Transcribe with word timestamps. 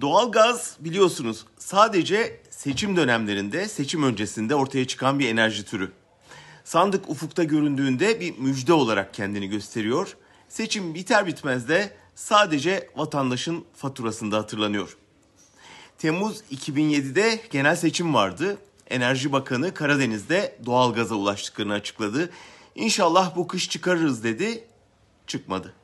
Doğalgaz 0.00 0.76
biliyorsunuz 0.80 1.44
sadece 1.58 2.40
seçim 2.50 2.96
dönemlerinde, 2.96 3.68
seçim 3.68 4.02
öncesinde 4.02 4.54
ortaya 4.54 4.86
çıkan 4.86 5.18
bir 5.18 5.28
enerji 5.28 5.64
türü. 5.64 5.92
Sandık 6.64 7.08
ufukta 7.08 7.44
göründüğünde 7.44 8.20
bir 8.20 8.38
müjde 8.38 8.72
olarak 8.72 9.14
kendini 9.14 9.48
gösteriyor. 9.48 10.16
Seçim 10.48 10.94
biter 10.94 11.26
bitmez 11.26 11.68
de 11.68 11.96
sadece 12.14 12.90
vatandaşın 12.96 13.64
faturasında 13.76 14.36
hatırlanıyor. 14.36 14.96
Temmuz 15.98 16.40
2007'de 16.52 17.40
genel 17.50 17.76
seçim 17.76 18.14
vardı. 18.14 18.58
Enerji 18.90 19.32
Bakanı 19.32 19.74
Karadeniz'de 19.74 20.58
doğalgaza 20.66 21.14
ulaştıklarını 21.14 21.72
açıkladı. 21.72 22.30
İnşallah 22.74 23.36
bu 23.36 23.46
kış 23.46 23.70
çıkarırız 23.70 24.24
dedi. 24.24 24.64
Çıkmadı. 25.26 25.74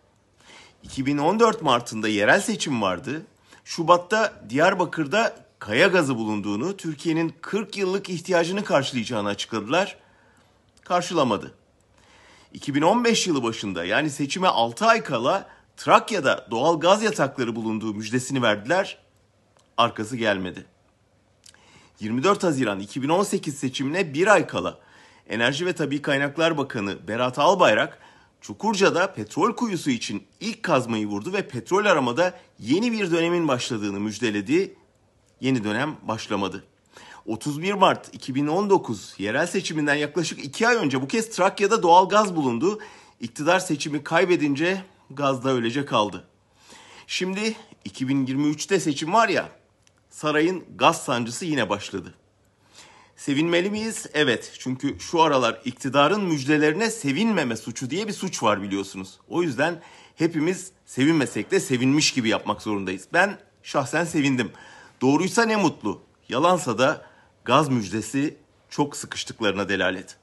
2014 0.83 1.63
Mart'ında 1.63 2.09
yerel 2.09 2.41
seçim 2.41 2.83
vardı. 2.83 3.27
Şubat'ta 3.65 4.33
Diyarbakır'da 4.49 5.37
kaya 5.59 5.87
gazı 5.87 6.17
bulunduğunu, 6.17 6.77
Türkiye'nin 6.77 7.35
40 7.41 7.77
yıllık 7.77 8.11
ihtiyacını 8.11 8.65
karşılayacağını 8.65 9.29
açıkladılar. 9.29 9.97
Karşılamadı. 10.85 11.55
2015 12.53 13.27
yılı 13.27 13.43
başında 13.43 13.85
yani 13.85 14.11
seçime 14.11 14.49
6 14.49 14.87
ay 14.87 15.03
kala 15.03 15.49
Trakya'da 15.77 16.47
doğal 16.51 16.81
gaz 16.81 17.03
yatakları 17.03 17.57
bulunduğu 17.57 17.95
müjdesini 17.95 18.43
verdiler. 18.43 18.99
Arkası 19.77 20.17
gelmedi. 20.17 20.67
24 22.01 22.43
Haziran 22.43 22.81
2018 22.81 23.59
seçimine 23.59 24.15
bir 24.15 24.27
ay 24.27 24.47
kala 24.47 24.79
Enerji 25.29 25.67
ve 25.67 25.73
Tabi 25.73 26.03
Kaynaklar 26.03 26.59
Bakanı 26.59 27.09
Berat 27.09 27.39
Albayrak 27.39 27.99
Çukurca'da 28.45 29.13
petrol 29.13 29.53
kuyusu 29.53 29.91
için 29.91 30.27
ilk 30.41 30.63
kazmayı 30.63 31.07
vurdu 31.07 31.33
ve 31.33 31.49
petrol 31.49 31.85
aramada 31.85 32.39
yeni 32.59 32.93
bir 32.93 33.11
dönemin 33.11 33.49
başladığını 33.49 34.01
müjdeledi. 34.01 34.75
Yeni 35.41 35.65
dönem 35.65 35.97
başlamadı. 36.03 36.65
31 37.27 37.73
Mart 37.73 38.15
2019 38.15 39.15
yerel 39.19 39.47
seçiminden 39.47 39.95
yaklaşık 39.95 40.45
2 40.45 40.69
ay 40.69 40.77
önce 40.77 41.03
bu 41.03 41.09
kez 41.09 41.31
Trakya'da 41.31 41.83
doğal 41.83 42.09
gaz 42.09 42.37
bulundu. 42.37 42.79
İktidar 43.21 43.59
seçimi 43.61 44.05
kaybedince 44.05 44.85
gaz 45.11 45.45
da 45.45 45.51
öylece 45.51 45.85
kaldı. 45.85 46.25
Şimdi 47.07 47.57
2023'te 47.89 48.81
seçim 48.81 49.13
var 49.13 49.29
ya 49.29 49.49
sarayın 50.11 50.65
gaz 50.77 51.05
sancısı 51.05 51.45
yine 51.45 51.69
başladı. 51.69 52.15
Sevinmeli 53.25 53.71
miyiz? 53.71 54.07
Evet. 54.15 54.53
Çünkü 54.59 55.01
şu 55.01 55.23
aralar 55.23 55.61
iktidarın 55.65 56.25
müjdelerine 56.25 56.91
sevinmeme 56.91 57.57
suçu 57.57 57.91
diye 57.91 58.09
bir 58.09 58.13
suç 58.13 58.43
var 58.43 58.63
biliyorsunuz. 58.63 59.19
O 59.29 59.43
yüzden 59.43 59.83
hepimiz 60.17 60.71
sevinmesek 60.87 61.51
de 61.51 61.61
sevinmiş 61.61 62.13
gibi 62.13 62.29
yapmak 62.29 62.63
zorundayız. 62.63 63.09
Ben 63.13 63.39
şahsen 63.63 64.05
sevindim. 64.05 64.53
Doğruysa 65.01 65.43
ne 65.43 65.57
mutlu. 65.57 66.03
Yalansa 66.29 66.79
da 66.79 67.07
gaz 67.45 67.69
müjdesi 67.69 68.37
çok 68.71 68.97
sıkıştıklarına 68.97 69.69
delalet. 69.69 70.17